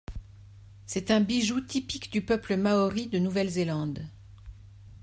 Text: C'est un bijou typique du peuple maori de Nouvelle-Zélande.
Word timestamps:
C'est 0.87 1.11
un 1.11 1.21
bijou 1.21 1.61
typique 1.61 2.11
du 2.11 2.23
peuple 2.23 2.55
maori 2.57 3.05
de 3.05 3.19
Nouvelle-Zélande. 3.19 4.07